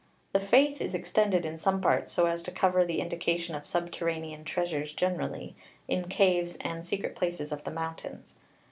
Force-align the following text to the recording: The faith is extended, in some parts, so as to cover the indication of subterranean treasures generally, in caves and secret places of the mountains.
The 0.33 0.39
faith 0.39 0.81
is 0.81 0.95
extended, 0.95 1.45
in 1.45 1.59
some 1.59 1.79
parts, 1.79 2.11
so 2.11 2.25
as 2.25 2.41
to 2.41 2.51
cover 2.51 2.83
the 2.83 3.01
indication 3.01 3.53
of 3.53 3.67
subterranean 3.67 4.43
treasures 4.45 4.93
generally, 4.93 5.55
in 5.87 6.07
caves 6.07 6.57
and 6.61 6.83
secret 6.83 7.15
places 7.15 7.51
of 7.51 7.63
the 7.65 7.69
mountains. 7.71 8.33